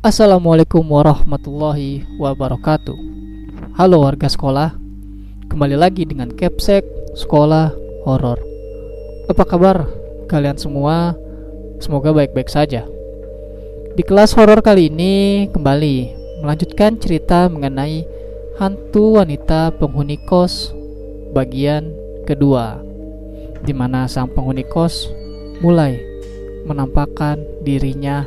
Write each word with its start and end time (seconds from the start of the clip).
Assalamualaikum 0.00 0.80
warahmatullahi 0.80 2.08
wabarakatuh. 2.16 2.96
Halo 3.76 4.00
warga 4.00 4.32
sekolah 4.32 4.72
Kembali 5.52 5.76
lagi 5.76 6.08
dengan 6.08 6.32
Capsek 6.32 6.88
Sekolah 7.12 7.68
Horor. 8.08 8.40
Apa 9.28 9.44
kabar 9.44 9.84
kalian 10.24 10.56
semua? 10.56 11.12
Semoga 11.84 12.16
baik-baik 12.16 12.48
saja. 12.48 12.88
Di 13.92 14.00
kelas 14.00 14.32
horor 14.32 14.64
kali 14.64 14.88
ini 14.88 15.52
kembali 15.52 15.96
Melanjutkan 16.48 16.96
cerita 16.96 17.52
mengenai 17.52 18.00
Hantu 18.56 19.20
wanita 19.20 19.76
penghuni 19.76 20.16
kos 20.24 20.72
Bagian 21.36 21.92
kedua 22.24 22.80
di 23.60 23.76
mana 23.76 24.08
sang 24.08 24.32
penghuni 24.32 24.64
kos 24.64 25.12
mulai 25.60 26.00
menampakkan 26.64 27.44
dirinya 27.60 28.24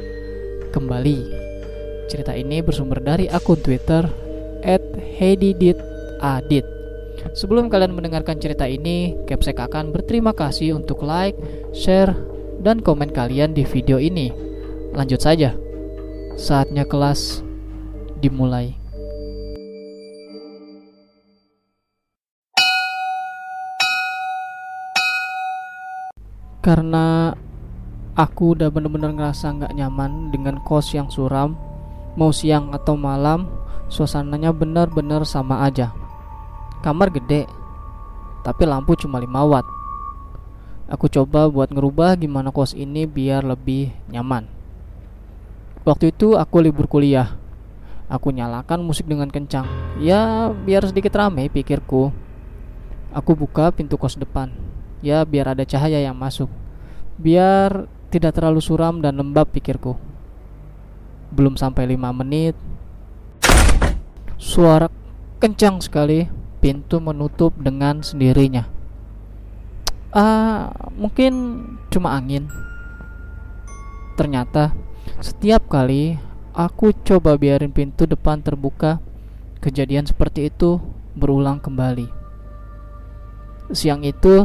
kembali 0.70 1.42
Cerita 2.13 2.38
ini 2.38 2.62
bersumber 2.62 3.02
dari 3.02 3.26
akun 3.26 3.58
Twitter 3.58 4.05
@heididitadit. 5.17 6.62
Sebelum 7.34 7.73
kalian 7.73 7.98
mendengarkan 7.98 8.38
cerita 8.38 8.70
ini, 8.70 9.17
Capsek 9.26 9.58
akan 9.58 9.89
berterima 9.89 10.30
kasih 10.30 10.77
untuk 10.77 11.02
like, 11.02 11.34
share, 11.73 12.13
dan 12.62 12.86
komen 12.86 13.09
kalian 13.09 13.58
di 13.58 13.66
video 13.66 13.98
ini. 13.98 14.30
Lanjut 14.94 15.26
saja. 15.26 15.58
Saatnya 16.38 16.86
kelas 16.86 17.41
dimulai. 18.22 18.77
Karena 26.61 27.34
aku 28.14 28.53
udah 28.53 28.69
bener-bener 28.69 29.17
ngerasa 29.17 29.50
nggak 29.50 29.73
nyaman 29.73 30.30
dengan 30.30 30.61
kos 30.61 30.94
yang 30.94 31.09
suram 31.09 31.72
Mau 32.14 32.30
siang 32.30 32.69
atau 32.73 32.94
malam, 32.94 33.50
suasananya 33.89 34.53
benar-benar 34.53 35.25
sama 35.25 35.66
aja. 35.66 35.89
Kamar 36.86 37.09
gede, 37.09 37.50
tapi 38.44 38.67
lampu 38.67 38.94
cuma 39.00 39.17
5 39.17 39.50
watt. 39.50 39.66
Aku 40.91 41.08
coba 41.08 41.47
buat 41.47 41.72
ngerubah 41.72 42.19
gimana 42.19 42.52
kos 42.52 42.75
ini 42.75 43.08
biar 43.08 43.47
lebih 43.47 43.95
nyaman. 44.11 44.45
Waktu 45.88 46.11
itu 46.11 46.36
aku 46.36 46.59
libur 46.59 46.86
kuliah. 46.91 47.39
Aku 48.11 48.30
nyalakan 48.30 48.84
musik 48.84 49.08
dengan 49.08 49.31
kencang. 49.31 49.66
Ya, 49.97 50.52
biar 50.52 50.86
sedikit 50.86 51.16
rame 51.16 51.47
pikirku. 51.50 52.11
Aku 53.16 53.31
buka 53.34 53.72
pintu 53.72 53.95
kos 53.95 54.19
depan. 54.19 54.52
Ya, 55.00 55.23
biar 55.23 55.56
ada 55.56 55.64
cahaya 55.64 55.97
yang 56.03 56.14
masuk. 56.19 56.52
Biar 57.16 57.88
tidak 58.11 58.38
terlalu 58.38 58.59
suram 58.61 59.00
dan 59.00 59.17
lembab 59.17 59.50
pikirku. 59.50 59.95
Belum 61.34 61.58
sampai 61.58 61.98
5 61.98 62.14
menit. 62.14 62.56
Suara 64.38 64.88
kencang 65.42 65.81
sekali 65.81 66.30
Pintu 66.64 67.03
menutup 67.03 67.52
dengan 67.59 68.00
sendirinya. 68.00 68.64
Ah, 70.16 70.72
mungkin 70.95 71.59
cuma 71.92 72.16
angin. 72.16 72.48
Ternyata 74.16 74.72
setiap 75.20 75.67
kali 75.67 76.16
aku 76.56 76.95
coba 77.03 77.36
biarin 77.36 77.75
pintu 77.75 78.08
depan 78.08 78.40
terbuka 78.40 79.03
Kejadian 79.64 80.03
seperti 80.03 80.52
itu 80.52 80.75
berulang 81.16 81.59
kembali. 81.64 82.12
Siang 83.72 84.03
itu 84.03 84.44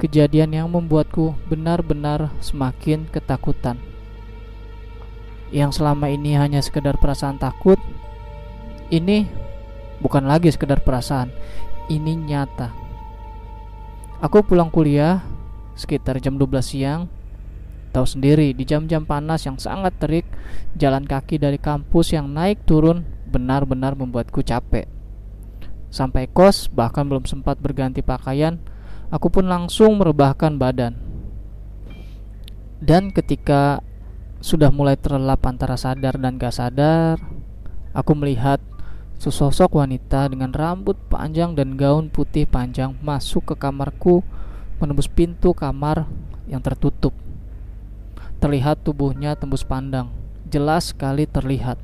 kejadian 0.00 0.56
yang 0.56 0.68
membuatku 0.72 1.36
benar-benar 1.48 2.32
semakin 2.40 3.04
ketakutan 3.12 3.76
yang 5.50 5.74
selama 5.74 6.10
ini 6.10 6.38
hanya 6.38 6.62
sekedar 6.62 6.98
perasaan 6.98 7.38
takut 7.38 7.78
ini 8.90 9.26
bukan 10.02 10.26
lagi 10.26 10.50
sekedar 10.50 10.82
perasaan 10.82 11.30
ini 11.90 12.14
nyata. 12.14 12.70
Aku 14.22 14.46
pulang 14.46 14.70
kuliah 14.70 15.22
sekitar 15.74 16.22
jam 16.22 16.36
12 16.38 16.60
siang 16.62 17.00
tahu 17.90 18.06
sendiri 18.06 18.54
di 18.54 18.62
jam-jam 18.62 19.02
panas 19.02 19.42
yang 19.46 19.58
sangat 19.58 19.98
terik 19.98 20.26
jalan 20.78 21.02
kaki 21.02 21.42
dari 21.42 21.58
kampus 21.58 22.14
yang 22.14 22.30
naik 22.30 22.62
turun 22.62 23.02
benar-benar 23.26 23.98
membuatku 23.98 24.46
capek. 24.46 24.86
Sampai 25.90 26.30
kos 26.30 26.70
bahkan 26.70 27.10
belum 27.10 27.26
sempat 27.26 27.58
berganti 27.58 27.98
pakaian 27.98 28.62
aku 29.10 29.26
pun 29.26 29.50
langsung 29.50 29.98
merebahkan 29.98 30.54
badan. 30.54 30.94
Dan 32.80 33.10
ketika 33.12 33.82
sudah 34.40 34.72
mulai 34.72 34.96
terlelap 34.96 35.44
antara 35.44 35.76
sadar 35.76 36.16
dan 36.16 36.40
gak 36.40 36.56
sadar, 36.56 37.20
aku 37.92 38.16
melihat 38.16 38.56
sesosok 39.20 39.76
wanita 39.76 40.32
dengan 40.32 40.48
rambut 40.48 40.96
panjang 41.12 41.52
dan 41.52 41.76
gaun 41.76 42.08
putih 42.08 42.48
panjang 42.48 42.96
masuk 43.04 43.52
ke 43.52 43.54
kamarku 43.60 44.24
menembus 44.80 45.12
pintu 45.12 45.52
kamar 45.52 46.08
yang 46.48 46.64
tertutup. 46.64 47.12
Terlihat 48.40 48.80
tubuhnya 48.80 49.36
tembus 49.36 49.60
pandang, 49.60 50.08
jelas 50.48 50.96
sekali 50.96 51.28
terlihat. 51.28 51.76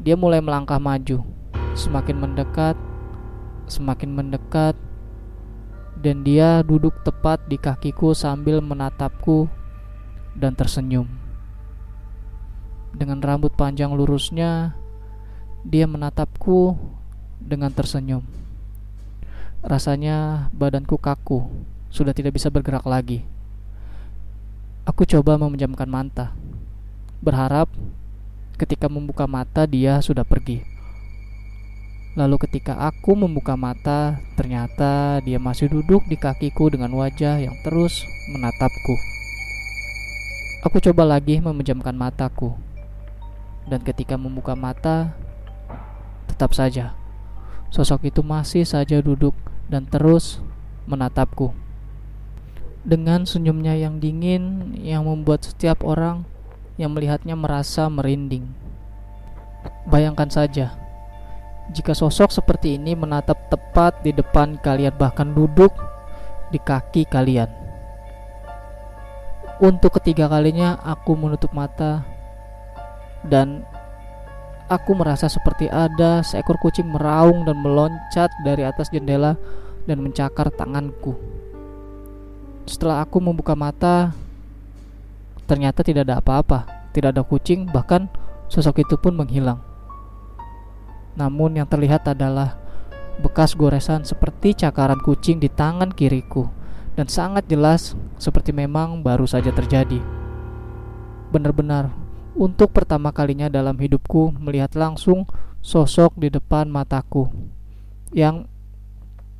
Dia 0.00 0.16
mulai 0.16 0.40
melangkah 0.40 0.80
maju, 0.80 1.28
semakin 1.76 2.16
mendekat, 2.16 2.80
semakin 3.68 4.16
mendekat, 4.16 4.72
dan 6.00 6.24
dia 6.24 6.64
duduk 6.64 6.96
tepat 7.04 7.44
di 7.52 7.60
kakiku 7.60 8.16
sambil 8.16 8.64
menatapku 8.64 9.50
dan 10.38 10.54
tersenyum. 10.54 11.10
Dengan 12.94 13.18
rambut 13.18 13.52
panjang 13.52 13.90
lurusnya, 13.92 14.78
dia 15.66 15.84
menatapku 15.84 16.78
dengan 17.42 17.74
tersenyum. 17.74 18.22
Rasanya 19.60 20.48
badanku 20.54 20.94
kaku, 20.96 21.50
sudah 21.90 22.14
tidak 22.14 22.38
bisa 22.38 22.48
bergerak 22.48 22.86
lagi. 22.86 23.26
Aku 24.86 25.04
coba 25.04 25.36
memejamkan 25.36 25.90
mata, 25.90 26.32
berharap 27.20 27.68
ketika 28.56 28.86
membuka 28.86 29.26
mata 29.26 29.66
dia 29.66 30.00
sudah 30.00 30.22
pergi. 30.22 30.64
Lalu 32.16 32.34
ketika 32.48 32.74
aku 32.74 33.14
membuka 33.14 33.54
mata, 33.54 34.18
ternyata 34.34 35.22
dia 35.22 35.38
masih 35.38 35.70
duduk 35.70 36.02
di 36.10 36.18
kakiku 36.18 36.66
dengan 36.66 36.90
wajah 36.96 37.38
yang 37.38 37.54
terus 37.62 38.02
menatapku. 38.34 39.17
Aku 40.66 40.82
coba 40.82 41.06
lagi 41.06 41.38
memejamkan 41.38 41.94
mataku 41.94 42.58
dan 43.70 43.78
ketika 43.84 44.18
membuka 44.18 44.58
mata, 44.58 45.14
tetap 46.26 46.50
saja 46.50 46.98
sosok 47.68 48.08
itu 48.08 48.24
masih 48.24 48.64
saja 48.64 48.98
duduk 48.98 49.36
dan 49.68 49.84
terus 49.84 50.40
menatapku. 50.88 51.52
Dengan 52.82 53.28
senyumnya 53.28 53.76
yang 53.76 54.00
dingin 54.00 54.72
yang 54.80 55.04
membuat 55.04 55.44
setiap 55.44 55.84
orang 55.84 56.24
yang 56.80 56.90
melihatnya 56.90 57.36
merasa 57.36 57.86
merinding. 57.86 58.48
Bayangkan 59.84 60.26
saja, 60.32 60.72
jika 61.70 61.92
sosok 61.92 62.32
seperti 62.32 62.80
ini 62.80 62.96
menatap 62.96 63.52
tepat 63.52 64.00
di 64.00 64.16
depan 64.16 64.56
kalian, 64.58 64.94
bahkan 64.96 65.28
duduk 65.30 65.70
di 66.48 66.56
kaki 66.56 67.04
kalian. 67.04 67.57
Untuk 69.58 69.98
ketiga 69.98 70.30
kalinya, 70.30 70.78
aku 70.86 71.18
menutup 71.18 71.50
mata 71.50 72.06
dan 73.26 73.66
aku 74.70 74.94
merasa 74.94 75.26
seperti 75.26 75.66
ada 75.66 76.22
seekor 76.22 76.62
kucing 76.62 76.86
meraung 76.86 77.42
dan 77.42 77.58
meloncat 77.58 78.30
dari 78.46 78.62
atas 78.62 78.86
jendela 78.94 79.34
dan 79.82 79.98
mencakar 79.98 80.54
tanganku. 80.54 81.18
Setelah 82.70 83.02
aku 83.02 83.18
membuka 83.18 83.58
mata, 83.58 84.14
ternyata 85.50 85.82
tidak 85.82 86.06
ada 86.06 86.22
apa-apa, 86.22 86.92
tidak 86.94 87.18
ada 87.18 87.26
kucing, 87.26 87.66
bahkan 87.66 88.06
sosok 88.46 88.86
itu 88.86 88.94
pun 88.94 89.18
menghilang. 89.18 89.58
Namun 91.18 91.58
yang 91.58 91.66
terlihat 91.66 92.06
adalah 92.06 92.54
bekas 93.18 93.58
goresan 93.58 94.06
seperti 94.06 94.54
cakaran 94.54 95.02
kucing 95.02 95.42
di 95.42 95.50
tangan 95.50 95.90
kiriku 95.90 96.57
dan 96.98 97.06
sangat 97.06 97.46
jelas 97.46 97.94
seperti 98.18 98.50
memang 98.50 99.06
baru 99.06 99.22
saja 99.22 99.54
terjadi. 99.54 100.02
Benar-benar 101.30 101.94
untuk 102.34 102.74
pertama 102.74 103.14
kalinya 103.14 103.46
dalam 103.46 103.78
hidupku 103.78 104.34
melihat 104.42 104.74
langsung 104.74 105.30
sosok 105.62 106.18
di 106.18 106.26
depan 106.26 106.66
mataku 106.66 107.30
yang 108.10 108.50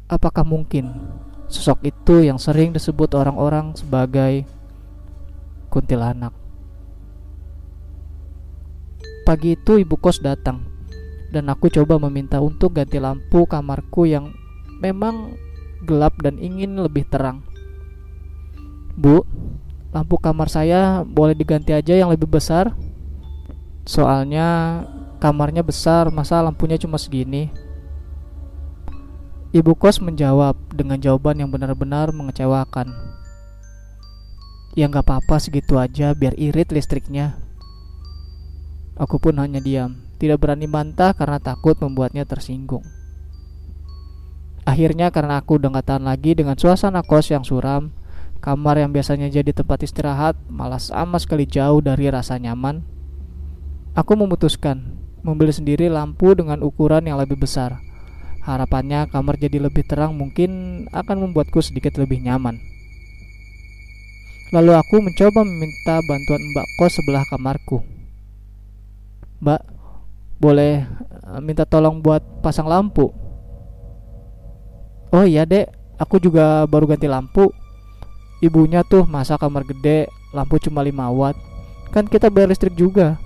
apakah 0.07 0.47
mungkin 0.47 0.95
sosok 1.51 1.83
itu 1.83 2.31
yang 2.31 2.39
sering 2.39 2.71
disebut 2.71 3.11
orang-orang 3.19 3.75
sebagai 3.75 4.47
kuntilanak. 5.67 6.31
Pagi 9.27 9.59
itu 9.59 9.83
ibu 9.83 9.99
kos 9.99 10.23
datang 10.23 10.63
dan 11.35 11.51
aku 11.51 11.75
coba 11.75 11.99
meminta 11.99 12.39
untuk 12.39 12.79
ganti 12.79 13.03
lampu 13.03 13.51
kamarku 13.51 14.07
yang 14.07 14.31
memang 14.79 15.35
gelap 15.85 16.17
dan 16.21 16.37
ingin 16.37 16.77
lebih 16.79 17.09
terang. 17.09 17.48
Bu, 18.99 19.23
lampu 19.95 20.19
kamar 20.19 20.51
saya 20.51 21.07
boleh 21.07 21.39
diganti 21.39 21.71
aja 21.71 21.95
yang 21.95 22.11
lebih 22.11 22.27
besar? 22.27 22.75
Soalnya 23.87 24.83
kamarnya 25.23 25.63
besar, 25.63 26.11
masa 26.11 26.43
lampunya 26.43 26.75
cuma 26.75 26.99
segini? 26.99 27.47
Ibu 29.55 29.79
kos 29.79 30.03
menjawab 30.03 30.59
dengan 30.75 30.99
jawaban 30.99 31.39
yang 31.39 31.47
benar-benar 31.47 32.11
mengecewakan. 32.11 32.91
Ya 34.75 34.91
nggak 34.91 35.07
apa-apa 35.07 35.39
segitu 35.39 35.79
aja 35.79 36.11
biar 36.19 36.35
irit 36.35 36.75
listriknya. 36.75 37.39
Aku 38.99 39.23
pun 39.23 39.39
hanya 39.39 39.63
diam, 39.63 39.95
tidak 40.19 40.43
berani 40.43 40.67
bantah 40.67 41.15
karena 41.15 41.39
takut 41.39 41.79
membuatnya 41.79 42.27
tersinggung. 42.27 42.83
Akhirnya 44.67 45.15
karena 45.15 45.39
aku 45.39 45.57
udah 45.57 45.81
gak 45.81 45.87
tahan 45.87 46.05
lagi 46.05 46.37
dengan 46.37 46.59
suasana 46.59 47.01
kos 47.01 47.33
yang 47.33 47.41
suram, 47.41 47.89
kamar 48.39 48.79
yang 48.83 48.95
biasanya 48.95 49.31
jadi 49.31 49.51
tempat 49.51 49.83
istirahat 49.83 50.39
malah 50.47 50.79
sama 50.79 51.19
sekali 51.23 51.45
jauh 51.45 51.83
dari 51.83 52.11
rasa 52.11 52.39
nyaman. 52.39 52.83
Aku 53.99 54.15
memutuskan 54.15 54.99
membeli 55.27 55.51
sendiri 55.51 55.91
lampu 55.91 56.35
dengan 56.35 56.63
ukuran 56.63 57.03
yang 57.07 57.19
lebih 57.19 57.37
besar 57.37 57.83
Harapannya 58.49 59.13
kamar 59.13 59.37
jadi 59.37 59.61
lebih 59.61 59.85
terang 59.85 60.17
mungkin 60.17 60.85
akan 60.89 61.29
membuatku 61.29 61.61
sedikit 61.61 62.01
lebih 62.01 62.25
nyaman. 62.25 62.57
Lalu 64.57 64.73
aku 64.73 65.05
mencoba 65.05 65.45
meminta 65.45 66.01
bantuan 66.09 66.41
mbak 66.41 66.67
kos 66.81 66.97
sebelah 66.97 67.29
kamarku. 67.29 67.85
Mbak, 69.45 69.63
boleh 70.41 70.81
eh, 71.29 71.41
minta 71.45 71.69
tolong 71.69 72.01
buat 72.01 72.25
pasang 72.41 72.65
lampu? 72.65 73.13
Oh 75.13 75.29
iya 75.29 75.45
dek, 75.45 75.69
aku 76.01 76.17
juga 76.17 76.65
baru 76.65 76.89
ganti 76.89 77.05
lampu. 77.05 77.53
Ibunya 78.39 78.87
tuh 78.87 79.03
masa 79.05 79.35
kamar 79.35 79.67
gede, 79.67 80.07
lampu 80.31 80.63
cuma 80.63 80.87
5 80.87 81.11
watt. 81.11 81.37
Kan 81.91 82.07
kita 82.07 82.31
bayar 82.31 82.53
listrik 82.53 82.79
juga. 82.79 83.19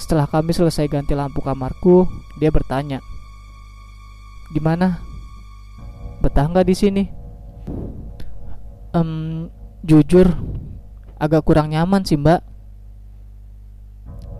Setelah 0.00 0.24
kami 0.24 0.56
selesai 0.56 0.88
ganti 0.88 1.12
lampu 1.12 1.44
kamarku, 1.44 2.08
dia 2.40 2.48
bertanya, 2.48 3.04
Gimana? 4.50 4.98
Betah 6.18 6.50
nggak 6.50 6.66
di 6.66 6.74
sini? 6.74 7.04
Um, 8.90 9.46
jujur, 9.86 10.26
agak 11.14 11.46
kurang 11.46 11.70
nyaman 11.70 12.02
sih 12.02 12.18
mbak. 12.18 12.42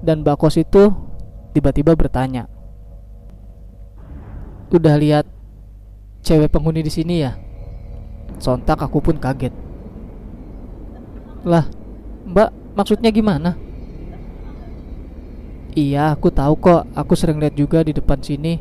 Dan 0.03 0.27
mbak 0.27 0.35
kos 0.43 0.59
itu 0.59 0.91
tiba-tiba 1.55 1.95
bertanya, 1.95 2.51
udah 4.75 4.97
lihat 4.99 5.29
cewek 6.27 6.51
penghuni 6.51 6.83
di 6.83 6.91
sini 6.91 7.23
ya? 7.23 7.39
Sontak 8.41 8.81
aku 8.81 9.05
pun 9.05 9.21
kaget. 9.21 9.53
Lah, 11.45 11.69
mbak 12.25 12.49
maksudnya 12.73 13.13
gimana? 13.13 13.53
Iya, 15.77 16.17
aku 16.17 16.33
tahu 16.33 16.57
kok. 16.57 16.89
Aku 16.97 17.13
sering 17.15 17.37
lihat 17.37 17.55
juga 17.55 17.85
di 17.85 17.93
depan 17.93 18.19
sini. 18.19 18.59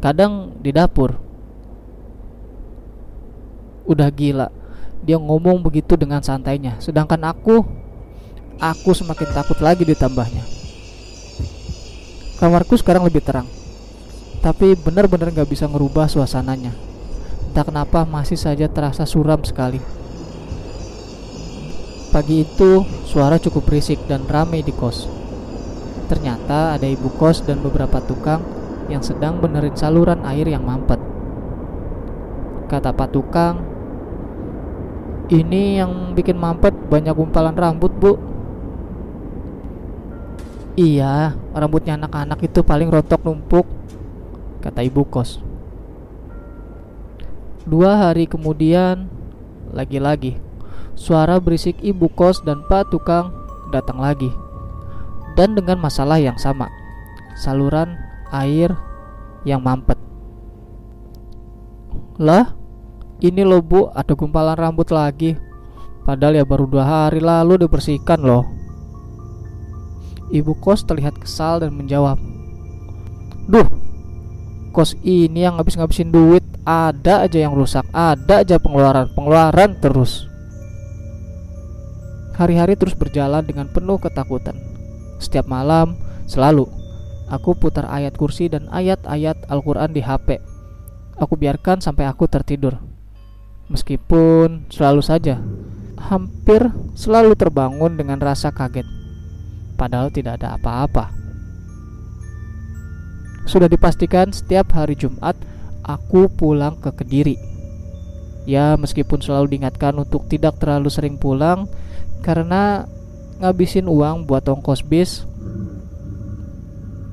Kadang 0.00 0.56
di 0.64 0.72
dapur. 0.72 1.20
Udah 3.84 4.08
gila. 4.08 4.48
Dia 5.04 5.20
ngomong 5.20 5.60
begitu 5.60 6.00
dengan 6.00 6.24
santainya. 6.24 6.80
Sedangkan 6.80 7.20
aku 7.28 7.60
aku 8.56 8.90
semakin 8.96 9.28
takut 9.36 9.60
lagi 9.60 9.84
ditambahnya. 9.84 10.42
Kamarku 12.40 12.80
sekarang 12.80 13.04
lebih 13.04 13.20
terang. 13.20 13.46
Tapi 14.40 14.72
benar-benar 14.80 15.28
gak 15.28 15.52
bisa 15.52 15.68
ngerubah 15.68 16.08
suasananya 16.08 16.89
entah 17.50 17.66
kenapa 17.66 18.06
masih 18.06 18.38
saja 18.38 18.70
terasa 18.70 19.02
suram 19.02 19.42
sekali 19.42 19.82
pagi 22.14 22.46
itu 22.46 22.86
suara 23.04 23.42
cukup 23.42 23.66
berisik 23.66 23.98
dan 24.06 24.22
ramai 24.30 24.62
di 24.62 24.70
kos 24.70 25.10
ternyata 26.06 26.78
ada 26.78 26.86
ibu 26.86 27.10
kos 27.18 27.42
dan 27.42 27.58
beberapa 27.58 27.98
tukang 28.02 28.60
yang 28.90 29.06
sedang 29.06 29.38
benerin 29.38 29.78
saluran 29.78 30.26
air 30.26 30.50
yang 30.50 30.66
mampet. 30.66 30.98
Kata 32.66 32.90
Pak 32.90 33.08
Tukang, 33.14 33.62
ini 35.30 35.78
yang 35.78 36.12
bikin 36.18 36.34
mampet 36.34 36.74
banyak 36.90 37.14
gumpalan 37.14 37.54
rambut, 37.54 37.94
Bu. 37.94 38.18
Iya, 40.74 41.38
rambutnya 41.54 41.98
anak-anak 41.98 42.42
itu 42.46 42.62
paling 42.66 42.90
rontok 42.90 43.22
numpuk, 43.22 43.66
kata 44.62 44.82
ibu 44.82 45.02
kos. 45.06 45.49
Dua 47.68 48.08
hari 48.08 48.24
kemudian, 48.24 49.12
lagi-lagi, 49.76 50.40
suara 50.96 51.36
berisik 51.36 51.76
ibu 51.84 52.08
kos 52.08 52.40
dan 52.40 52.64
Pak 52.64 52.88
Tukang 52.88 53.36
datang 53.68 54.00
lagi. 54.00 54.32
Dan 55.36 55.52
dengan 55.52 55.76
masalah 55.76 56.16
yang 56.16 56.40
sama, 56.40 56.72
saluran 57.36 58.00
air 58.32 58.72
yang 59.44 59.60
mampet. 59.60 60.00
Lah, 62.16 62.56
ini 63.20 63.44
loh 63.44 63.60
bu, 63.60 63.92
ada 63.92 64.16
gumpalan 64.16 64.56
rambut 64.56 64.88
lagi. 64.88 65.36
Padahal 66.08 66.40
ya 66.40 66.44
baru 66.48 66.64
dua 66.64 66.84
hari 66.88 67.20
lalu 67.20 67.60
dibersihkan 67.60 68.24
loh. 68.24 68.48
Ibu 70.32 70.56
kos 70.64 70.88
terlihat 70.88 71.20
kesal 71.20 71.60
dan 71.60 71.76
menjawab, 71.76 72.16
Duh, 73.44 73.68
kos 74.72 74.96
ini 75.04 75.44
yang 75.44 75.60
ngabis-ngabisin 75.60 76.08
duit 76.08 76.49
Ada 76.64 77.24
aja 77.24 77.38
yang 77.40 77.56
rusak, 77.56 77.88
ada 77.90 78.44
aja 78.44 78.60
pengeluaran-pengeluaran 78.60 79.80
terus 79.80 80.28
Hari-hari 82.36 82.76
terus 82.76 82.96
berjalan 82.96 83.44
dengan 83.44 83.68
penuh 83.68 83.96
ketakutan 83.96 84.56
Setiap 85.16 85.48
malam, 85.48 85.96
selalu 86.28 86.80
Aku 87.30 87.54
putar 87.54 87.86
ayat 87.86 88.18
kursi 88.18 88.50
dan 88.50 88.66
ayat-ayat 88.74 89.46
Al-Quran 89.46 89.94
di 89.94 90.02
HP. 90.02 90.42
Aku 91.14 91.38
biarkan 91.38 91.78
sampai 91.78 92.10
aku 92.10 92.26
tertidur. 92.26 92.74
Meskipun 93.70 94.66
selalu 94.66 94.98
saja, 94.98 95.38
hampir 96.10 96.74
selalu 96.98 97.38
terbangun 97.38 97.94
dengan 97.94 98.18
rasa 98.18 98.50
kaget. 98.50 98.82
Padahal 99.78 100.10
tidak 100.10 100.42
ada 100.42 100.58
apa-apa. 100.58 101.14
Sudah 103.46 103.70
dipastikan 103.70 104.34
setiap 104.34 104.74
hari 104.74 104.98
Jumat 104.98 105.38
aku 105.96 106.30
pulang 106.30 106.78
ke 106.78 106.90
Kediri. 106.92 107.36
Ya, 108.48 108.74
meskipun 108.78 109.20
selalu 109.20 109.56
diingatkan 109.56 109.94
untuk 109.98 110.26
tidak 110.26 110.58
terlalu 110.58 110.88
sering 110.88 111.16
pulang 111.20 111.68
karena 112.20 112.88
ngabisin 113.40 113.88
uang 113.88 114.28
buat 114.28 114.44
ongkos 114.44 114.84
bis 114.84 115.24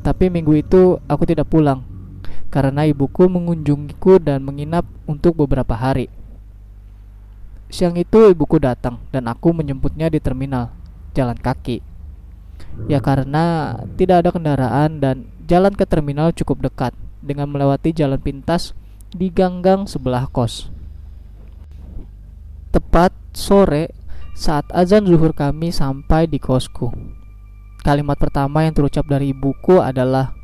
tapi 0.08 0.32
minggu 0.32 0.64
itu 0.64 1.04
aku 1.04 1.28
tidak 1.28 1.52
pulang 1.52 1.84
karena 2.48 2.88
ibuku 2.88 3.28
mengunjungiku 3.28 4.24
dan 4.24 4.40
menginap 4.40 4.88
untuk 5.04 5.36
beberapa 5.36 5.76
hari. 5.76 6.08
Siang 7.68 8.00
itu 8.00 8.32
ibuku 8.32 8.56
datang 8.56 9.04
dan 9.12 9.28
aku 9.28 9.52
menjemputnya 9.52 10.08
di 10.08 10.24
terminal, 10.24 10.72
jalan 11.12 11.36
kaki. 11.36 11.84
Ya 12.88 13.04
karena 13.04 13.76
tidak 14.00 14.24
ada 14.24 14.30
kendaraan 14.32 15.04
dan 15.04 15.28
jalan 15.44 15.76
ke 15.76 15.84
terminal 15.84 16.32
cukup 16.32 16.72
dekat 16.72 16.96
dengan 17.24 17.50
melewati 17.52 17.94
jalan 17.94 18.22
pintas 18.22 18.78
di 19.12 19.32
ganggang 19.32 19.86
sebelah 19.88 20.28
kos. 20.30 20.70
Tepat 22.72 23.16
sore 23.34 23.94
saat 24.38 24.70
azan 24.76 25.10
zuhur 25.10 25.34
kami 25.34 25.74
sampai 25.74 26.30
di 26.30 26.38
kosku. 26.38 26.94
Kalimat 27.82 28.20
pertama 28.20 28.68
yang 28.68 28.76
terucap 28.76 29.08
dari 29.08 29.32
ibuku 29.32 29.80
adalah 29.80 30.38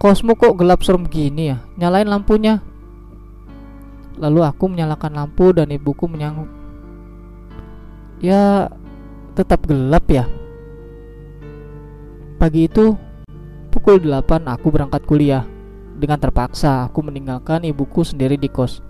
Kosmu 0.00 0.32
kok 0.32 0.56
gelap 0.56 0.80
serem 0.80 1.04
gini 1.04 1.52
ya? 1.52 1.60
Nyalain 1.76 2.08
lampunya. 2.08 2.64
Lalu 4.16 4.40
aku 4.48 4.72
menyalakan 4.72 5.12
lampu 5.12 5.52
dan 5.52 5.68
ibuku 5.68 6.08
menyanggup. 6.08 6.48
Ya, 8.24 8.72
tetap 9.36 9.68
gelap 9.68 10.08
ya. 10.08 10.24
Pagi 12.40 12.64
itu, 12.64 12.96
pukul 13.70 14.02
8 14.02 14.50
aku 14.50 14.68
berangkat 14.74 15.06
kuliah. 15.06 15.46
Dengan 15.96 16.18
terpaksa, 16.18 16.90
aku 16.90 17.06
meninggalkan 17.06 17.62
ibuku 17.62 18.02
sendiri 18.02 18.34
di 18.34 18.50
kos. 18.50 18.82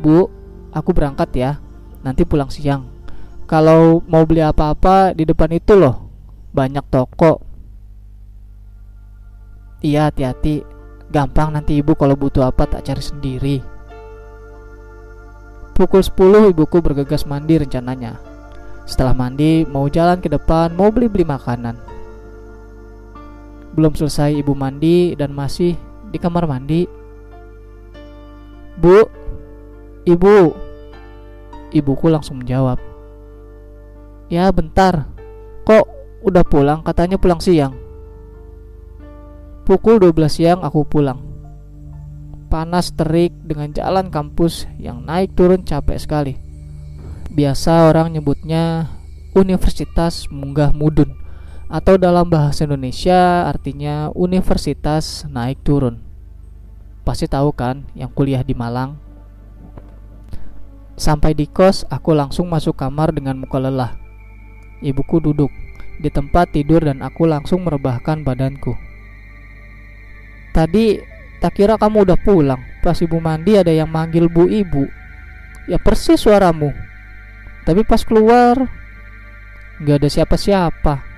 Bu, 0.00 0.26
aku 0.72 0.90
berangkat 0.96 1.30
ya. 1.36 1.50
Nanti 2.00 2.24
pulang 2.24 2.48
siang. 2.48 2.88
Kalau 3.44 4.00
mau 4.08 4.24
beli 4.24 4.40
apa-apa 4.40 5.12
di 5.12 5.28
depan 5.28 5.52
itu 5.52 5.76
loh, 5.76 6.08
banyak 6.56 6.84
toko. 6.88 7.44
Iya, 9.84 10.08
hati-hati. 10.08 10.64
Gampang 11.12 11.52
nanti 11.52 11.78
ibu 11.78 11.92
kalau 11.92 12.16
butuh 12.16 12.48
apa 12.48 12.64
tak 12.64 12.88
cari 12.88 13.04
sendiri. 13.04 13.56
Pukul 15.74 16.00
10 16.00 16.54
ibuku 16.54 16.78
bergegas 16.80 17.28
mandi 17.28 17.60
rencananya. 17.60 18.16
Setelah 18.86 19.16
mandi, 19.16 19.66
mau 19.66 19.90
jalan 19.90 20.22
ke 20.22 20.30
depan, 20.30 20.72
mau 20.72 20.88
beli-beli 20.88 21.26
makanan. 21.26 21.93
Belum 23.74 23.90
selesai 23.90 24.38
ibu 24.38 24.54
mandi 24.54 25.18
dan 25.18 25.34
masih 25.34 25.74
di 26.14 26.18
kamar 26.22 26.46
mandi. 26.46 26.86
Bu, 28.78 29.06
ibu. 30.06 30.54
Ibuku 31.74 32.06
langsung 32.06 32.38
menjawab. 32.38 32.78
Ya 34.30 34.46
bentar 34.54 35.10
Kok 35.64 35.84
udah 36.28 36.44
pulang? 36.44 36.84
Katanya 36.84 37.16
pulang 37.16 37.40
siang. 37.40 37.72
Pukul 39.64 39.96
12 39.96 40.28
siang 40.28 40.60
aku 40.60 40.84
pulang. 40.84 41.24
Panas 42.52 42.92
terik 42.92 43.32
dengan 43.40 43.72
jalan 43.72 44.12
kampus 44.12 44.68
yang 44.76 45.02
naik 45.08 45.32
turun 45.32 45.64
capek 45.64 45.96
sekali. 45.96 46.36
Biasa 47.32 47.88
orang 47.88 48.12
nyebutnya 48.12 48.92
Universitas 49.32 50.28
Munggah 50.28 50.70
Mudun 50.76 51.23
atau 51.74 51.98
dalam 51.98 52.30
bahasa 52.30 52.70
Indonesia 52.70 53.50
artinya 53.50 54.06
universitas 54.14 55.26
naik 55.26 55.58
turun. 55.66 55.98
Pasti 57.02 57.26
tahu 57.26 57.50
kan 57.50 57.82
yang 57.98 58.14
kuliah 58.14 58.46
di 58.46 58.54
Malang? 58.54 58.94
Sampai 60.94 61.34
di 61.34 61.50
kos, 61.50 61.82
aku 61.90 62.14
langsung 62.14 62.46
masuk 62.46 62.78
kamar 62.78 63.10
dengan 63.10 63.34
muka 63.34 63.58
lelah. 63.58 63.98
Ibuku 64.86 65.18
duduk 65.18 65.50
di 65.98 66.06
tempat 66.14 66.54
tidur 66.54 66.86
dan 66.86 67.02
aku 67.02 67.26
langsung 67.26 67.66
merebahkan 67.66 68.22
badanku. 68.22 68.78
Tadi 70.54 71.02
tak 71.42 71.58
kira 71.58 71.74
kamu 71.74 72.06
udah 72.06 72.18
pulang. 72.22 72.62
Pas 72.86 72.94
ibu 73.02 73.18
mandi 73.18 73.58
ada 73.58 73.74
yang 73.74 73.90
manggil 73.90 74.30
bu 74.30 74.46
ibu. 74.46 74.86
Ya 75.66 75.82
persis 75.82 76.22
suaramu. 76.22 76.70
Tapi 77.66 77.82
pas 77.82 78.06
keluar 78.06 78.70
nggak 79.82 79.98
ada 79.98 80.06
siapa-siapa. 80.06 81.13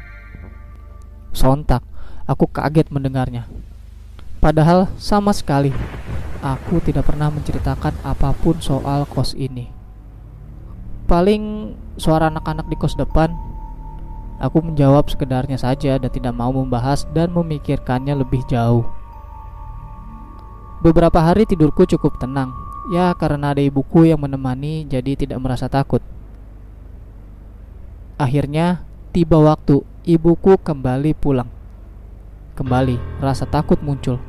Sontak, 1.37 1.85
aku 2.25 2.49
kaget 2.49 2.89
mendengarnya. 2.89 3.45
Padahal 4.41 4.89
sama 4.97 5.37
sekali 5.37 5.69
aku 6.41 6.81
tidak 6.81 7.05
pernah 7.05 7.29
menceritakan 7.29 7.93
apa 8.01 8.33
pun 8.33 8.57
soal 8.65 9.05
kos 9.05 9.37
ini. 9.37 9.69
Paling 11.05 11.77
suara 12.01 12.33
anak-anak 12.33 12.73
di 12.73 12.77
kos 12.81 12.97
depan. 12.97 13.37
Aku 14.37 14.61
menjawab 14.61 15.09
sekedarnya 15.09 15.57
saja 15.57 15.97
dan 15.97 16.09
tidak 16.13 16.33
mau 16.37 16.53
membahas 16.53 17.09
dan 17.13 17.33
memikirkannya 17.33 18.17
lebih 18.17 18.45
jauh. 18.49 18.85
Beberapa 20.85 21.21
hari 21.25 21.49
tidurku 21.49 21.89
cukup 21.89 22.21
tenang, 22.21 22.53
ya 22.93 23.17
karena 23.17 23.57
ada 23.57 23.65
ibuku 23.65 24.09
yang 24.09 24.21
menemani 24.21 24.85
jadi 24.85 25.17
tidak 25.17 25.41
merasa 25.41 25.73
takut. 25.73 26.05
Akhirnya 28.21 28.85
tiba 29.17 29.41
waktu 29.41 29.96
ibuku 30.07 30.55
kembali 30.57 31.13
pulang. 31.19 31.51
Kembali 32.55 32.97
rasa 33.21 33.45
takut 33.45 33.83
muncul, 33.83 34.23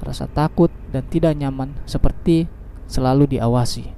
rasa 0.00 0.30
takut 0.30 0.70
dan 0.94 1.04
tidak 1.10 1.34
nyaman 1.36 1.74
seperti 1.84 2.46
selalu 2.88 3.36
diawasi. 3.36 3.90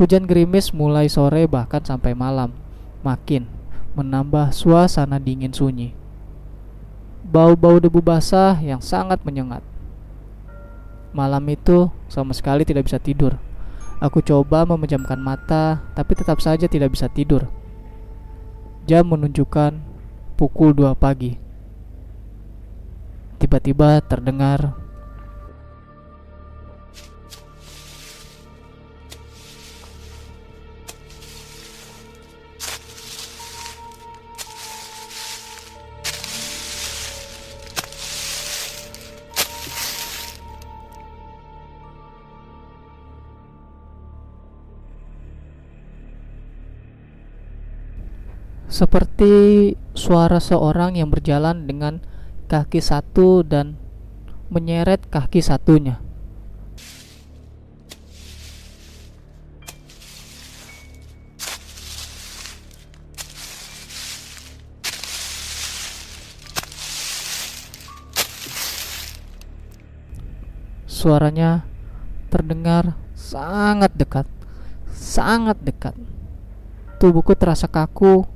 Hujan 0.00 0.24
gerimis 0.24 0.72
mulai 0.72 1.06
sore 1.06 1.44
bahkan 1.44 1.84
sampai 1.84 2.16
malam, 2.16 2.56
makin 3.04 3.46
menambah 3.92 4.50
suasana 4.56 5.20
dingin 5.20 5.52
sunyi. 5.52 5.92
Bau-bau 7.22 7.78
debu 7.78 8.02
basah 8.02 8.58
yang 8.58 8.82
sangat 8.82 9.22
menyengat 9.22 9.62
Malam 11.12 11.44
itu 11.52 11.92
sama 12.08 12.32
sekali 12.32 12.64
tidak 12.64 12.88
bisa 12.88 12.96
tidur. 12.96 13.36
Aku 14.00 14.24
coba 14.24 14.64
memejamkan 14.64 15.20
mata, 15.20 15.84
tapi 15.92 16.16
tetap 16.16 16.40
saja 16.40 16.64
tidak 16.64 16.96
bisa 16.96 17.06
tidur. 17.12 17.52
Jam 18.82 19.06
menunjukkan 19.06 19.78
pukul 20.34 20.74
2 20.74 20.90
pagi. 20.98 21.38
Tiba-tiba 23.38 24.02
terdengar 24.02 24.74
seperti 48.72 49.76
suara 49.92 50.40
seorang 50.40 50.96
yang 50.96 51.12
berjalan 51.12 51.68
dengan 51.68 52.00
kaki 52.48 52.80
satu 52.80 53.44
dan 53.44 53.76
menyeret 54.48 55.12
kaki 55.12 55.44
satunya. 55.44 56.00
Suaranya 70.88 71.68
terdengar 72.32 72.96
sangat 73.12 73.92
dekat, 73.92 74.24
sangat 74.88 75.60
dekat. 75.60 75.92
Tubuhku 76.96 77.36
terasa 77.36 77.68
kaku 77.68 78.31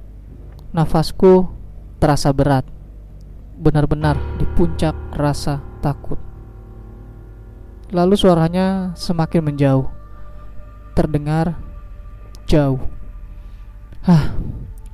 Nafasku 0.77 1.49
terasa 1.97 2.29
berat, 2.37 2.69
benar-benar 3.57 4.21
di 4.37 4.45
puncak 4.45 4.93
rasa 5.17 5.65
takut. 5.81 6.21
Lalu 7.89 8.13
suaranya 8.13 8.93
semakin 8.93 9.41
menjauh, 9.41 9.89
terdengar 10.93 11.57
jauh. 12.45 12.85
Hah, 14.05 14.37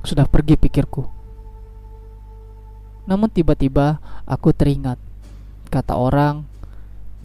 sudah 0.07 0.23
pergi 0.23 0.55
pikirku. 0.55 1.03
Namun 3.03 3.27
tiba-tiba 3.27 3.99
aku 4.23 4.55
teringat 4.55 4.95
kata 5.67 5.99
orang, 5.99 6.47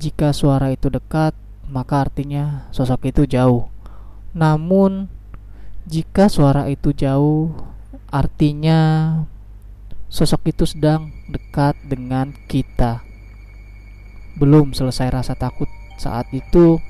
jika 0.03 0.35
suara 0.35 0.75
itu 0.75 0.91
dekat, 0.91 1.31
maka 1.71 2.11
artinya 2.11 2.67
sosok 2.75 3.07
itu 3.07 3.23
jauh. 3.23 3.71
Namun 4.35 5.07
jika 5.87 6.27
suara 6.27 6.67
itu 6.67 6.91
jauh, 6.91 7.55
Artinya 8.09 8.81
sosok 10.09 10.49
itu 10.49 10.65
sedang 10.65 11.13
dekat 11.29 11.77
dengan 11.85 12.33
kita. 12.49 13.05
Belum 14.41 14.73
selesai 14.73 15.13
rasa 15.13 15.37
takut 15.37 15.69
saat 16.01 16.25
itu 16.33 16.81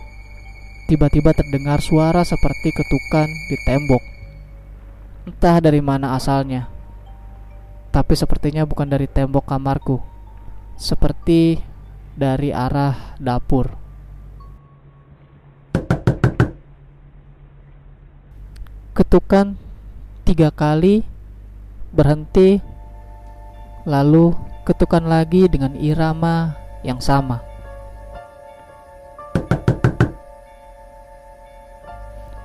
tiba-tiba 0.87 1.35
terdengar 1.35 1.83
suara 1.83 2.23
seperti 2.23 2.71
ketukan 2.71 3.27
di 3.51 3.57
tembok. 3.67 4.03
Entah 5.27 5.59
dari 5.59 5.83
mana 5.83 6.15
asalnya. 6.15 6.71
Tapi 7.91 8.15
sepertinya 8.15 8.63
bukan 8.63 8.87
dari 8.87 9.11
tembok 9.11 9.43
kamarku. 9.43 9.99
Seperti 10.79 11.59
dari 12.15 12.55
arah 12.55 13.19
dapur. 13.19 13.75
Ketukan 18.95 19.68
tiga 20.29 20.53
kali 20.53 21.09
berhenti 21.89 22.61
lalu 23.89 24.37
ketukan 24.69 25.09
lagi 25.09 25.49
dengan 25.49 25.73
irama 25.81 26.53
yang 26.85 27.01
sama 27.01 27.41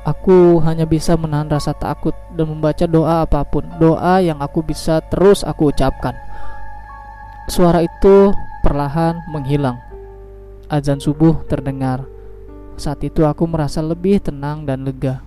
Aku 0.04 0.60
hanya 0.60 0.84
bisa 0.84 1.16
menahan 1.16 1.48
rasa 1.48 1.72
takut 1.72 2.12
dan 2.36 2.52
membaca 2.52 2.84
doa 2.84 3.24
apa 3.24 3.40
pun, 3.48 3.64
doa 3.80 4.20
yang 4.20 4.36
aku 4.44 4.60
bisa 4.60 5.00
terus 5.08 5.48
aku 5.48 5.72
ucapkan. 5.72 6.12
Suara 7.48 7.80
itu 7.88 8.36
perlahan 8.60 9.24
menghilang. 9.32 9.80
Azan 10.68 11.00
subuh 11.00 11.48
terdengar. 11.48 12.04
Saat 12.76 13.00
itu 13.08 13.24
aku 13.24 13.48
merasa 13.48 13.80
lebih 13.80 14.20
tenang 14.20 14.68
dan 14.68 14.84
lega. 14.84 15.24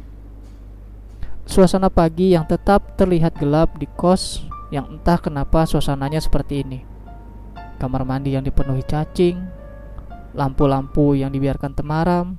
Suasana 1.47 1.87
pagi 1.95 2.35
yang 2.35 2.43
tetap 2.43 2.99
terlihat 2.99 3.39
gelap 3.39 3.79
di 3.79 3.87
kos 3.87 4.43
yang 4.75 4.99
entah 4.99 5.15
kenapa 5.15 5.63
suasananya 5.63 6.19
seperti 6.19 6.67
ini. 6.67 6.83
Kamar 7.79 8.03
mandi 8.03 8.35
yang 8.35 8.43
dipenuhi 8.43 8.83
cacing, 8.83 9.39
lampu-lampu 10.35 11.15
yang 11.15 11.31
dibiarkan 11.31 11.71
temaram, 11.79 12.35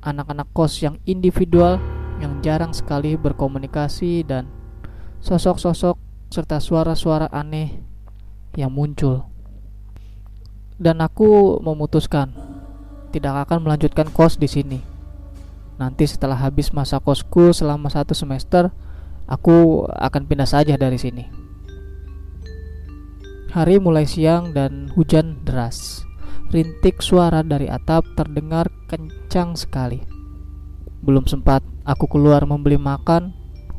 anak-anak 0.00 0.48
kos 0.56 0.80
yang 0.80 0.96
individual 1.04 1.76
yang 2.16 2.40
jarang 2.40 2.72
sekali 2.72 3.12
berkomunikasi 3.20 4.24
dan 4.24 4.48
sosok-sosok 5.20 6.00
serta 6.32 6.64
suara-suara 6.64 7.28
aneh 7.28 7.76
yang 8.56 8.72
muncul. 8.72 9.28
Dan 10.80 11.04
aku 11.04 11.60
memutuskan 11.60 12.32
tidak 13.12 13.44
akan 13.46 13.68
melanjutkan 13.68 14.08
kos 14.08 14.40
di 14.40 14.48
sini 14.48 14.91
Nanti 15.80 16.04
setelah 16.08 16.36
habis 16.36 16.72
masa 16.72 17.00
kosku 17.00 17.54
selama 17.56 17.88
satu 17.88 18.12
semester, 18.12 18.72
aku 19.28 19.88
akan 19.88 20.22
pindah 20.28 20.48
saja 20.48 20.76
dari 20.76 20.96
sini. 21.00 21.24
Hari 23.52 23.76
mulai 23.80 24.08
siang 24.08 24.56
dan 24.56 24.88
hujan 24.96 25.44
deras. 25.44 26.04
Rintik 26.52 27.00
suara 27.00 27.40
dari 27.40 27.68
atap 27.68 28.04
terdengar 28.16 28.68
kencang 28.88 29.56
sekali. 29.56 30.04
Belum 31.00 31.24
sempat 31.24 31.64
aku 31.84 32.08
keluar 32.08 32.44
membeli 32.44 32.76
makan, 32.76 33.32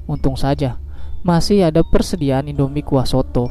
untung 0.09 0.37
saja 0.37 0.83
masih 1.23 1.63
ada 1.63 1.87
persediaan 1.87 2.51
Indomie 2.51 2.83
kuah 2.83 3.07
soto. 3.07 3.47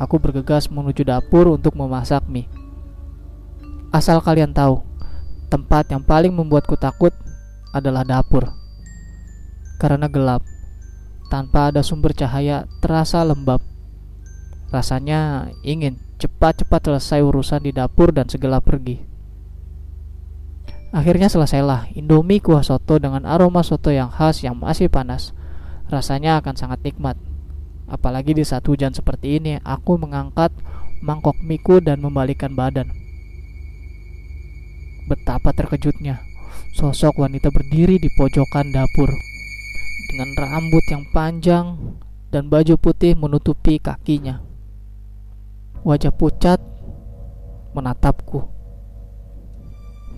Aku 0.00 0.16
bergegas 0.16 0.72
menuju 0.72 1.04
dapur 1.04 1.44
untuk 1.52 1.76
memasak 1.76 2.24
mie. 2.24 2.48
Asal 3.92 4.24
kalian 4.24 4.56
tahu, 4.56 4.80
tempat 5.52 5.92
yang 5.92 6.00
paling 6.00 6.32
membuatku 6.32 6.80
takut 6.80 7.12
adalah 7.72 8.04
dapur. 8.04 8.52
Karena 9.80 10.06
gelap, 10.06 10.46
tanpa 11.32 11.72
ada 11.72 11.80
sumber 11.80 12.12
cahaya 12.12 12.68
terasa 12.84 13.24
lembab. 13.24 13.64
Rasanya 14.68 15.52
ingin 15.64 15.96
cepat-cepat 16.20 16.86
selesai 16.86 17.20
urusan 17.24 17.64
di 17.64 17.72
dapur 17.74 18.12
dan 18.12 18.28
segera 18.28 18.60
pergi. 18.60 19.00
Akhirnya 20.92 21.32
selesailah 21.32 21.96
Indomie 21.96 22.44
kuah 22.44 22.60
soto 22.60 23.00
dengan 23.00 23.24
aroma 23.24 23.64
soto 23.64 23.88
yang 23.88 24.12
khas 24.12 24.44
yang 24.44 24.60
masih 24.60 24.92
panas. 24.92 25.32
Rasanya 25.88 26.38
akan 26.44 26.52
sangat 26.52 26.84
nikmat. 26.84 27.16
Apalagi 27.88 28.36
di 28.36 28.44
saat 28.44 28.64
hujan 28.68 28.92
seperti 28.92 29.40
ini, 29.40 29.56
aku 29.64 29.96
mengangkat 29.96 30.52
mangkok 31.00 31.36
miku 31.40 31.80
dan 31.80 32.04
membalikan 32.04 32.52
badan. 32.52 32.92
Betapa 35.08 35.52
terkejutnya, 35.56 36.20
sosok 36.72 37.20
wanita 37.20 37.52
berdiri 37.52 38.00
di 38.00 38.08
pojokan 38.16 38.72
dapur 38.72 39.12
dengan 40.08 40.28
rambut 40.40 40.84
yang 40.88 41.04
panjang 41.12 41.66
dan 42.32 42.48
baju 42.48 42.80
putih 42.80 43.12
menutupi 43.12 43.76
kakinya. 43.76 44.40
Wajah 45.84 46.12
pucat 46.16 46.60
menatapku 47.76 48.48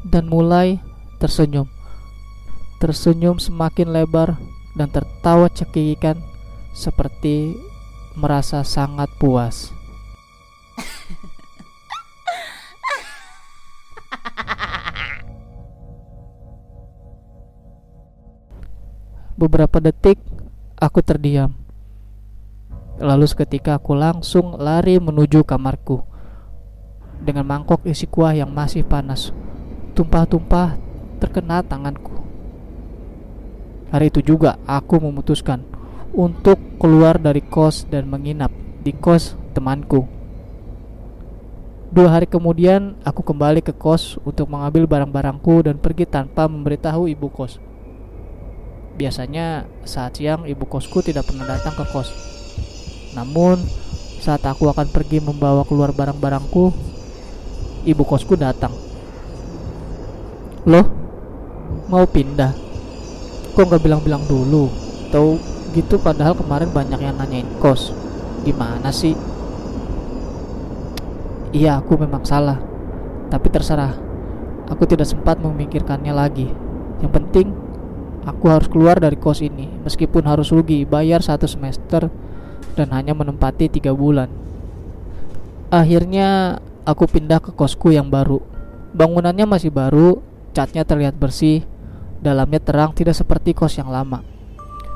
dan 0.06 0.30
mulai 0.30 0.78
tersenyum. 1.18 1.66
Tersenyum 2.78 3.42
semakin 3.42 3.90
lebar 3.90 4.38
dan 4.78 4.90
tertawa 4.90 5.50
cekikikan 5.50 6.20
seperti 6.74 7.54
merasa 8.14 8.62
sangat 8.62 9.10
puas. 9.18 9.74
Beberapa 19.44 19.76
detik 19.76 20.16
aku 20.80 21.04
terdiam. 21.04 21.52
Lalu 22.96 23.28
seketika 23.28 23.76
aku 23.76 23.92
langsung 23.92 24.56
lari 24.56 24.96
menuju 24.96 25.44
kamarku 25.44 26.00
dengan 27.20 27.44
mangkok 27.44 27.84
isi 27.84 28.08
kuah 28.08 28.32
yang 28.32 28.48
masih 28.48 28.88
panas. 28.88 29.36
Tumpah-tumpah 29.92 30.80
terkena 31.20 31.60
tanganku. 31.60 32.24
Hari 33.92 34.08
itu 34.08 34.24
juga 34.24 34.56
aku 34.64 34.96
memutuskan 34.96 35.60
untuk 36.16 36.56
keluar 36.80 37.20
dari 37.20 37.44
kos 37.44 37.84
dan 37.84 38.08
menginap 38.08 38.48
di 38.80 38.96
kos 38.96 39.36
temanku. 39.52 40.08
Dua 41.92 42.16
hari 42.16 42.24
kemudian, 42.24 42.96
aku 43.04 43.20
kembali 43.20 43.60
ke 43.60 43.76
kos 43.76 44.16
untuk 44.24 44.48
mengambil 44.48 44.88
barang-barangku 44.88 45.68
dan 45.68 45.76
pergi 45.76 46.08
tanpa 46.08 46.48
memberitahu 46.48 47.12
ibu 47.12 47.28
kos. 47.28 47.73
Biasanya 48.94 49.66
saat 49.82 50.18
siang 50.18 50.46
ibu 50.46 50.64
kosku 50.66 51.02
tidak 51.02 51.26
pernah 51.26 51.44
datang 51.44 51.74
ke 51.74 51.84
kos. 51.90 52.10
Namun, 53.18 53.58
saat 54.22 54.42
aku 54.46 54.70
akan 54.70 54.90
pergi 54.90 55.18
membawa 55.18 55.66
keluar 55.66 55.90
barang-barangku, 55.90 56.64
ibu 57.84 58.02
kosku 58.06 58.38
datang. 58.38 58.70
Loh, 60.70 60.86
mau 61.90 62.06
pindah? 62.06 62.54
Kok 63.54 63.64
nggak 63.66 63.82
bilang-bilang 63.82 64.22
dulu? 64.30 64.70
Tahu 65.10 65.54
gitu 65.74 65.98
padahal 65.98 66.38
kemarin 66.38 66.70
banyak 66.70 67.02
yang 67.02 67.18
nanyain 67.18 67.50
kos 67.58 67.90
gimana 68.46 68.94
sih 68.94 69.18
iya 71.50 71.82
aku 71.82 71.98
memang 71.98 72.22
salah 72.22 72.62
tapi 73.26 73.50
terserah 73.50 73.90
aku 74.70 74.86
tidak 74.86 75.10
sempat 75.10 75.42
memikirkannya 75.42 76.14
lagi 76.14 76.46
yang 77.02 77.10
penting 77.10 77.50
aku 78.24 78.48
harus 78.48 78.68
keluar 78.68 79.00
dari 79.00 79.16
kos 79.20 79.44
ini 79.44 79.68
meskipun 79.84 80.24
harus 80.24 80.50
rugi 80.50 80.84
bayar 80.88 81.20
satu 81.20 81.48
semester 81.48 82.08
dan 82.74 82.88
hanya 82.90 83.12
menempati 83.12 83.68
tiga 83.68 83.92
bulan 83.92 84.28
akhirnya 85.68 86.58
aku 86.84 87.08
pindah 87.08 87.40
ke 87.40 87.50
kosku 87.52 87.92
yang 87.92 88.08
baru 88.08 88.40
bangunannya 88.96 89.46
masih 89.46 89.70
baru 89.70 90.20
catnya 90.56 90.82
terlihat 90.82 91.16
bersih 91.16 91.64
dalamnya 92.24 92.60
terang 92.60 92.96
tidak 92.96 93.16
seperti 93.16 93.52
kos 93.52 93.76
yang 93.76 93.92
lama 93.92 94.34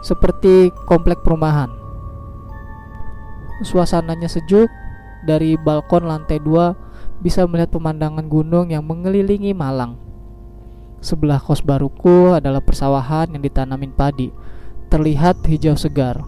seperti 0.01 0.71
komplek 0.87 1.23
perumahan. 1.27 1.71
Suasananya 3.67 4.31
sejuk, 4.31 4.71
dari 5.27 5.59
balkon 5.59 6.07
lantai 6.07 6.39
dua 6.39 6.79
bisa 7.19 7.43
melihat 7.51 7.75
pemandangan 7.75 8.31
gunung 8.31 8.71
yang 8.71 8.87
mengelilingi 8.87 9.51
Malang. 9.51 9.99
Sebelah 10.99 11.39
kos 11.39 11.63
baruku 11.63 12.35
adalah 12.35 12.59
persawahan 12.59 13.31
yang 13.31 13.43
ditanamin 13.43 13.95
padi, 13.95 14.35
terlihat 14.91 15.39
hijau 15.47 15.79
segar. 15.79 16.19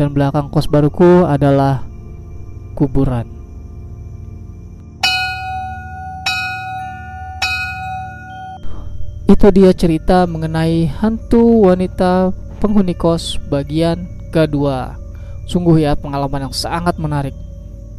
Dan 0.00 0.16
belakang 0.16 0.48
kos 0.48 0.68
baruku 0.68 1.24
adalah 1.28 1.84
kuburan. 2.72 3.36
Itu 9.26 9.52
dia 9.52 9.74
cerita 9.76 10.24
mengenai 10.24 10.88
hantu 10.88 11.68
wanita 11.68 12.32
penghuni 12.62 12.96
kos 12.96 13.36
bagian 13.52 14.08
kedua. 14.32 14.96
Sungguh 15.44 15.84
ya 15.84 15.92
pengalaman 15.92 16.48
yang 16.48 16.54
sangat 16.56 16.96
menarik. 16.96 17.36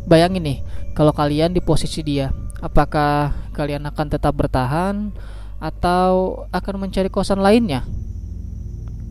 Bayangin 0.07 0.43
nih, 0.43 0.59
kalau 0.95 1.11
kalian 1.11 1.51
di 1.53 1.61
posisi 1.61 2.01
dia, 2.01 2.31
apakah 2.61 3.33
kalian 3.53 3.85
akan 3.89 4.07
tetap 4.09 4.33
bertahan 4.33 5.13
atau 5.57 6.45
akan 6.53 6.75
mencari 6.87 7.09
kosan 7.09 7.41
lainnya? 7.41 7.85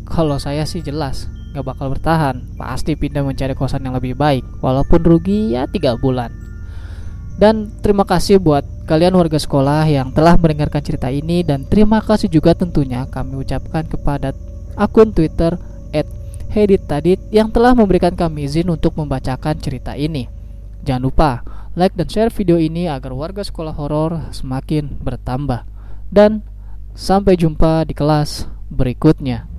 Kalau 0.07 0.39
saya 0.39 0.63
sih 0.63 0.83
jelas 0.83 1.27
nggak 1.57 1.67
bakal 1.73 1.89
bertahan, 1.89 2.45
pasti 2.61 2.93
pindah 3.01 3.25
mencari 3.25 3.57
kosan 3.57 3.81
yang 3.81 3.97
lebih 3.97 4.13
baik, 4.13 4.45
walaupun 4.61 5.01
rugi 5.01 5.57
ya 5.57 5.65
tiga 5.65 5.97
bulan. 5.97 6.29
Dan 7.41 7.73
terima 7.81 8.05
kasih 8.05 8.37
buat 8.41 8.65
kalian 8.85 9.17
warga 9.17 9.41
sekolah 9.41 9.89
yang 9.89 10.13
telah 10.13 10.37
mendengarkan 10.37 10.85
cerita 10.85 11.09
ini 11.09 11.45
dan 11.45 11.65
terima 11.65 12.05
kasih 12.05 12.33
juga 12.33 12.57
tentunya 12.57 13.05
kami 13.09 13.41
ucapkan 13.41 13.85
kepada 13.85 14.37
akun 14.77 15.13
Twitter 15.13 15.57
@heditadit 16.53 17.21
yang 17.29 17.53
telah 17.53 17.77
memberikan 17.77 18.13
kami 18.17 18.49
izin 18.49 18.73
untuk 18.73 18.97
membacakan 18.97 19.57
cerita 19.61 19.97
ini. 19.97 20.29
Jangan 20.85 21.03
lupa 21.03 21.45
like 21.77 21.93
dan 21.93 22.09
share 22.09 22.33
video 22.33 22.57
ini 22.57 22.89
agar 22.89 23.13
warga 23.13 23.45
sekolah 23.45 23.77
horor 23.77 24.33
semakin 24.33 24.97
bertambah. 24.97 25.69
Dan 26.09 26.41
sampai 26.97 27.37
jumpa 27.37 27.85
di 27.85 27.93
kelas 27.93 28.49
berikutnya. 28.73 29.56